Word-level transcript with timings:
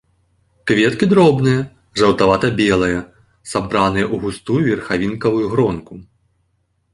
Кветкі 0.69 1.05
дробныя, 1.11 1.59
жаўтавата-белыя, 2.01 2.99
сабраныя 3.51 4.05
ў 4.13 4.21
густую 4.25 4.59
верхавінкавую 4.71 5.45
гронку. 5.55 5.93